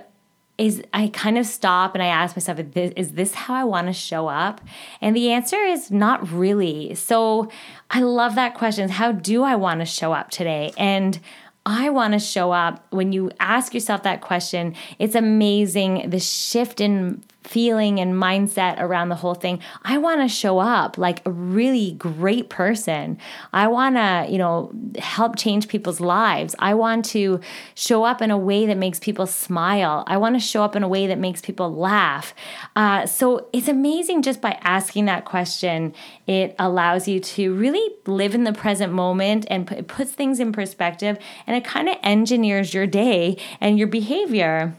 is 0.59 0.83
I 0.93 1.09
kind 1.09 1.39
of 1.39 1.47
stop 1.47 1.95
and 1.95 2.03
I 2.03 2.09
ask 2.09 2.37
myself, 2.37 2.59
is 2.59 2.71
this, 2.73 2.93
is 2.97 3.13
this 3.13 3.33
how 3.33 3.55
I 3.55 3.65
want 3.65 3.87
to 3.87 3.93
show 3.93 4.27
up? 4.27 4.61
And 5.01 5.15
the 5.15 5.31
answer 5.31 5.57
is 5.57 5.91
not 5.91 6.31
really. 6.31 6.97
So 6.97 7.49
I 7.91 8.01
love 8.01 8.35
that 8.35 8.55
question. 8.55 8.89
How 8.89 9.13
do 9.13 9.45
I 9.45 9.55
want 9.55 9.81
to 9.81 9.87
show 9.87 10.13
up 10.13 10.31
today? 10.31 10.73
And 10.77 11.21
I 11.65 11.91
want 11.91 12.15
to 12.15 12.19
show 12.19 12.51
up, 12.51 12.87
when 12.91 13.13
you 13.13 13.31
ask 13.39 13.73
yourself 13.73 14.03
that 14.03 14.21
question, 14.21 14.75
it's 14.99 15.15
amazing 15.15 16.11
the 16.11 16.19
shift 16.19 16.81
in 16.81 17.23
feeling 17.45 17.99
and 17.99 18.13
mindset 18.15 18.79
around 18.79 19.09
the 19.09 19.15
whole 19.15 19.35
thing. 19.35 19.61
I 19.83 19.97
want 19.97 20.21
to 20.21 20.29
show 20.29 20.59
up 20.59 20.99
like 20.99 21.25
a 21.25 21.31
really 21.31 21.93
great 21.93 22.51
person. 22.51 23.19
I 23.53 23.69
want 23.69 23.97
to, 23.97 24.27
you 24.31 24.39
know, 24.39 24.71
help 24.99 25.37
change 25.37 25.69
people's 25.69 26.01
lives. 26.01 26.55
I 26.59 26.75
want 26.75 27.05
to 27.07 27.41
show 27.75 28.05
up 28.05 28.21
in 28.21 28.31
a 28.31 28.37
way 28.37 28.67
that 28.67 28.77
makes 28.77 28.99
people 28.99 29.27
smile. 29.27 30.05
I 30.07 30.19
want 30.19 30.35
to 30.35 30.41
show 30.41 30.63
up 30.63 30.77
in 30.77 30.83
a 30.83 30.89
way 30.89 31.07
that 31.07 31.19
makes 31.19 31.41
people 31.41 31.75
laugh. 31.75 32.35
Uh, 32.77 33.07
so 33.07 33.49
it's 33.53 33.69
amazing 33.69 34.23
just 34.23 34.41
by 34.41 34.59
asking 34.63 35.07
that 35.07 35.25
question, 35.25 35.95
it 36.27 36.55
allows 36.59 37.09
you 37.09 37.21
to 37.21 37.55
really 37.55 37.97
live 38.07 38.35
in 38.35 38.45
the 38.45 38.53
present 38.53 38.93
moment 38.93 39.47
and 39.49 39.71
it 39.73 39.89
puts 39.89 40.13
things 40.13 40.39
in 40.39 40.53
perspective 40.53 41.19
and 41.47 41.57
it 41.57 41.65
kind 41.65 41.89
of 41.89 41.97
engineers 42.03 42.75
your 42.75 42.87
day 42.87 43.39
and 43.61 43.79
your 43.79 43.89
behavior. 43.89 44.77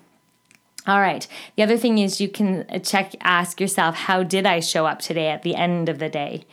All 0.89 1.01
right. 1.01 1.27
The 1.55 1.61
other 1.61 1.77
thing 1.77 1.99
is 1.99 2.19
you 2.19 2.29
can 2.29 2.65
uh, 2.67 2.79
check, 2.79 3.13
ask 3.21 3.61
yourself, 3.61 3.93
how 3.93 4.23
did 4.23 4.47
I 4.47 4.59
show 4.59 4.87
up 4.87 4.97
today 4.97 5.27
at 5.27 5.43
the 5.43 5.53
end 5.53 5.87
of 5.87 5.99
the 5.99 6.09
day? 6.09 6.45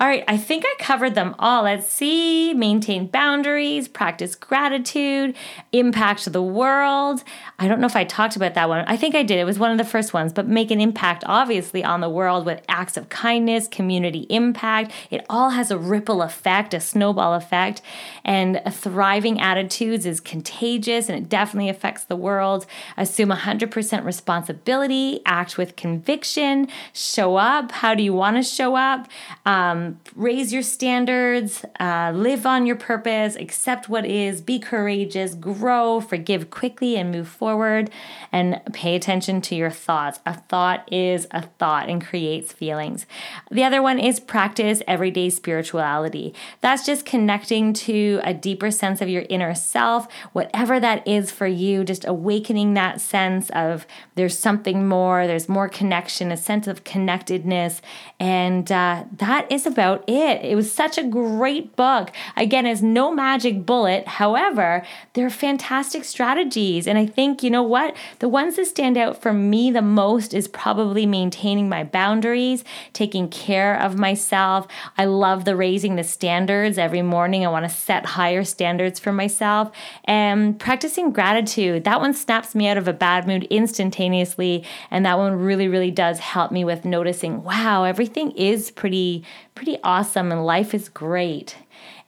All 0.00 0.06
right, 0.06 0.24
I 0.26 0.38
think 0.38 0.64
I 0.66 0.74
covered 0.78 1.14
them 1.14 1.34
all. 1.38 1.64
Let's 1.64 1.86
see. 1.86 2.54
Maintain 2.54 3.06
boundaries, 3.06 3.86
practice 3.86 4.34
gratitude, 4.34 5.36
impact 5.72 6.32
the 6.32 6.42
world. 6.42 7.22
I 7.58 7.68
don't 7.68 7.80
know 7.80 7.86
if 7.86 7.94
I 7.94 8.04
talked 8.04 8.34
about 8.34 8.54
that 8.54 8.70
one. 8.70 8.82
I 8.86 8.96
think 8.96 9.14
I 9.14 9.22
did. 9.22 9.38
It 9.38 9.44
was 9.44 9.58
one 9.58 9.70
of 9.70 9.76
the 9.76 9.84
first 9.84 10.14
ones, 10.14 10.32
but 10.32 10.48
make 10.48 10.70
an 10.70 10.80
impact, 10.80 11.22
obviously, 11.26 11.84
on 11.84 12.00
the 12.00 12.08
world 12.08 12.46
with 12.46 12.62
acts 12.66 12.96
of 12.96 13.10
kindness, 13.10 13.68
community 13.68 14.20
impact. 14.30 14.90
It 15.10 15.26
all 15.28 15.50
has 15.50 15.70
a 15.70 15.76
ripple 15.76 16.22
effect, 16.22 16.72
a 16.72 16.80
snowball 16.80 17.34
effect. 17.34 17.82
And 18.24 18.62
thriving 18.70 19.38
attitudes 19.38 20.06
is 20.06 20.18
contagious 20.18 21.10
and 21.10 21.18
it 21.18 21.28
definitely 21.28 21.68
affects 21.68 22.04
the 22.04 22.16
world. 22.16 22.64
Assume 22.96 23.28
100% 23.28 24.04
responsibility, 24.06 25.20
act 25.26 25.58
with 25.58 25.76
conviction, 25.76 26.68
show 26.94 27.36
up. 27.36 27.70
How 27.70 27.94
do 27.94 28.02
you 28.02 28.14
want 28.14 28.38
to 28.38 28.42
show 28.42 28.76
up? 28.76 29.06
Um, 29.44 29.89
raise 30.14 30.52
your 30.52 30.62
standards, 30.62 31.64
uh, 31.78 32.12
live 32.14 32.46
on 32.46 32.66
your 32.66 32.76
purpose, 32.76 33.36
accept 33.36 33.88
what 33.88 34.06
is, 34.06 34.40
be 34.40 34.58
courageous, 34.58 35.34
grow, 35.34 36.00
forgive 36.00 36.50
quickly, 36.50 36.96
and 36.96 37.10
move 37.10 37.28
forward. 37.28 37.90
And 38.32 38.60
pay 38.72 38.94
attention 38.94 39.40
to 39.42 39.54
your 39.54 39.70
thoughts. 39.70 40.20
A 40.24 40.34
thought 40.34 40.88
is 40.92 41.26
a 41.30 41.42
thought 41.42 41.88
and 41.88 42.04
creates 42.04 42.52
feelings. 42.52 43.06
The 43.50 43.64
other 43.64 43.82
one 43.82 43.98
is 43.98 44.20
practice 44.20 44.82
everyday 44.86 45.30
spirituality. 45.30 46.34
That's 46.60 46.86
just 46.86 47.04
connecting 47.04 47.72
to 47.72 48.20
a 48.22 48.32
deeper 48.32 48.70
sense 48.70 49.00
of 49.00 49.08
your 49.08 49.24
inner 49.28 49.54
self, 49.54 50.06
whatever 50.32 50.78
that 50.80 51.06
is 51.06 51.30
for 51.30 51.46
you, 51.46 51.84
just 51.84 52.06
awakening 52.06 52.74
that 52.74 53.00
sense 53.00 53.50
of 53.50 53.86
there's 54.14 54.38
something 54.38 54.86
more, 54.86 55.26
there's 55.26 55.48
more 55.48 55.68
connection, 55.68 56.30
a 56.30 56.36
sense 56.36 56.66
of 56.66 56.84
connectedness. 56.84 57.82
And 58.18 58.70
uh, 58.70 59.04
that 59.16 59.50
is 59.50 59.66
about 59.66 59.79
about 59.80 60.04
it. 60.06 60.44
It 60.44 60.56
was 60.56 60.70
such 60.70 60.98
a 60.98 61.02
great 61.02 61.74
book. 61.74 62.12
Again, 62.36 62.66
it's 62.66 62.82
no 62.82 63.10
magic 63.10 63.64
bullet. 63.64 64.06
However, 64.06 64.84
they're 65.14 65.30
fantastic 65.30 66.04
strategies. 66.04 66.86
And 66.86 66.98
I 66.98 67.06
think, 67.06 67.42
you 67.42 67.48
know 67.48 67.62
what? 67.62 67.96
The 68.18 68.28
ones 68.28 68.56
that 68.56 68.66
stand 68.66 68.98
out 68.98 69.22
for 69.22 69.32
me 69.32 69.70
the 69.70 69.80
most 69.80 70.34
is 70.34 70.48
probably 70.48 71.06
maintaining 71.06 71.70
my 71.70 71.82
boundaries, 71.82 72.62
taking 72.92 73.30
care 73.30 73.80
of 73.80 73.96
myself. 73.96 74.68
I 74.98 75.06
love 75.06 75.46
the 75.46 75.56
raising 75.56 75.96
the 75.96 76.04
standards 76.04 76.76
every 76.76 77.00
morning. 77.00 77.46
I 77.46 77.48
want 77.48 77.64
to 77.64 77.74
set 77.74 78.04
higher 78.04 78.44
standards 78.44 79.00
for 79.00 79.12
myself 79.12 79.72
and 80.04 80.60
practicing 80.60 81.10
gratitude. 81.10 81.84
That 81.84 82.02
one 82.02 82.12
snaps 82.12 82.54
me 82.54 82.68
out 82.68 82.76
of 82.76 82.86
a 82.86 82.92
bad 82.92 83.26
mood 83.26 83.44
instantaneously. 83.44 84.62
And 84.90 85.06
that 85.06 85.16
one 85.16 85.36
really, 85.36 85.68
really 85.68 85.90
does 85.90 86.18
help 86.18 86.52
me 86.52 86.64
with 86.64 86.84
noticing, 86.84 87.42
wow, 87.44 87.84
everything 87.84 88.32
is 88.32 88.70
pretty 88.70 89.24
pretty 89.54 89.78
awesome 89.82 90.32
and 90.32 90.44
life 90.44 90.74
is 90.74 90.88
great. 90.88 91.56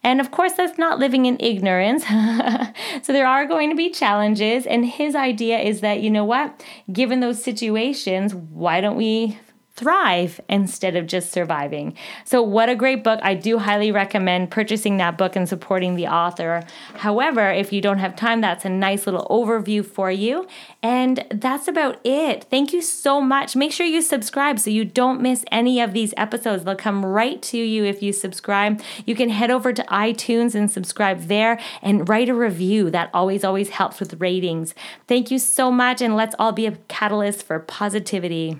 And 0.03 0.19
of 0.19 0.31
course, 0.31 0.53
that's 0.53 0.77
not 0.77 0.99
living 0.99 1.25
in 1.25 1.37
ignorance. 1.39 2.05
so 3.01 3.13
there 3.13 3.27
are 3.27 3.45
going 3.45 3.69
to 3.69 3.75
be 3.75 3.89
challenges. 3.89 4.65
And 4.65 4.85
his 4.85 5.15
idea 5.15 5.59
is 5.59 5.81
that, 5.81 6.01
you 6.01 6.09
know 6.09 6.25
what, 6.25 6.63
given 6.91 7.21
those 7.21 7.41
situations, 7.41 8.35
why 8.35 8.81
don't 8.81 8.97
we 8.97 9.37
thrive 9.75 10.39
instead 10.47 10.95
of 10.95 11.07
just 11.07 11.31
surviving. 11.31 11.95
So, 12.25 12.43
what 12.43 12.69
a 12.69 12.75
great 12.75 13.03
book. 13.03 13.19
I 13.23 13.33
do 13.33 13.57
highly 13.57 13.91
recommend 13.91 14.51
purchasing 14.51 14.97
that 14.97 15.17
book 15.17 15.35
and 15.35 15.49
supporting 15.49 15.95
the 15.95 16.07
author. 16.07 16.63
However, 16.95 17.49
if 17.49 17.73
you 17.73 17.81
don't 17.81 17.97
have 17.97 18.15
time, 18.15 18.41
that's 18.41 18.65
a 18.65 18.69
nice 18.69 19.07
little 19.07 19.25
overview 19.31 19.83
for 19.83 20.11
you. 20.11 20.47
And 20.83 21.25
that's 21.31 21.67
about 21.67 21.99
it. 22.03 22.45
Thank 22.45 22.71
you 22.71 22.81
so 22.81 23.19
much. 23.19 23.55
Make 23.55 23.71
sure 23.71 23.85
you 23.85 24.01
subscribe 24.01 24.59
so 24.59 24.69
you 24.69 24.85
don't 24.85 25.21
miss 25.21 25.43
any 25.51 25.81
of 25.81 25.93
these 25.93 26.13
episodes. 26.17 26.63
They'll 26.63 26.75
come 26.75 27.03
right 27.03 27.41
to 27.43 27.57
you 27.57 27.83
if 27.83 28.03
you 28.03 28.13
subscribe. 28.13 28.81
You 29.05 29.15
can 29.15 29.29
head 29.29 29.49
over 29.49 29.73
to 29.73 29.83
iTunes 29.83 30.53
and 30.53 30.69
subscribe 30.69 31.23
there 31.23 31.59
and 31.81 32.07
write 32.07 32.29
a 32.29 32.35
review. 32.35 32.91
That 32.91 33.09
always, 33.13 33.43
always 33.43 33.69
helps 33.69 33.99
with 33.99 34.21
ratings. 34.21 34.75
Thank 35.07 35.31
you 35.31 35.39
so 35.39 35.71
much, 35.71 36.01
and 36.01 36.15
let's 36.15 36.35
all 36.37 36.51
be 36.51 36.67
a 36.67 36.77
catalyst 36.87 37.43
for 37.43 37.59
positivity. 37.59 38.59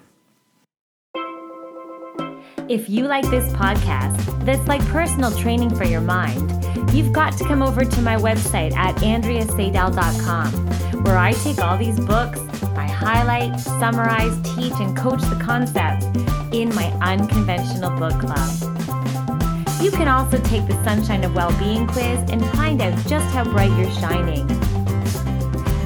If 2.73 2.89
you 2.89 3.05
like 3.05 3.29
this 3.29 3.53
podcast, 3.53 4.45
that's 4.45 4.67
like 4.67 4.83
personal 4.87 5.29
training 5.29 5.75
for 5.75 5.83
your 5.83 6.01
mind, 6.01 6.41
you've 6.91 7.13
got 7.13 7.37
to 7.37 7.43
come 7.43 7.61
over 7.61 7.85
to 7.85 8.01
my 8.01 8.15
website 8.15 8.75
at 8.75 8.95
andreasadel.com, 8.95 11.03
where 11.03 11.15
I 11.15 11.33
take 11.33 11.59
all 11.59 11.77
these 11.77 11.99
books, 11.99 12.39
I 12.75 12.87
highlight, 12.87 13.59
summarize, 13.59 14.35
teach, 14.55 14.73
and 14.79 14.97
coach 14.97 15.21
the 15.21 15.39
concepts 15.39 16.07
in 16.51 16.73
my 16.73 16.87
unconventional 16.99 17.95
book 17.99 18.19
club. 18.19 18.49
You 19.79 19.91
can 19.91 20.07
also 20.07 20.39
take 20.39 20.65
the 20.65 20.83
Sunshine 20.83 21.23
of 21.23 21.35
Wellbeing 21.35 21.85
quiz 21.85 22.27
and 22.31 22.43
find 22.53 22.81
out 22.81 22.97
just 23.05 23.31
how 23.35 23.43
bright 23.43 23.69
you're 23.77 23.91
shining. 23.91 24.47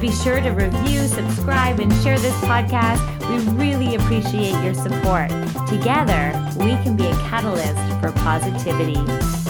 Be 0.00 0.10
sure 0.10 0.40
to 0.40 0.52
review, 0.52 1.06
subscribe, 1.06 1.80
and 1.80 1.92
share 2.02 2.18
this 2.18 2.34
podcast. 2.44 3.04
We 3.28 3.36
really 3.62 3.96
appreciate 3.96 4.54
your 4.64 4.72
support. 4.72 5.28
Together, 5.68 6.47
we 6.58 6.76
can 6.82 6.96
be 6.96 7.06
a 7.06 7.14
catalyst 7.28 7.78
for 8.00 8.12
positivity. 8.12 9.47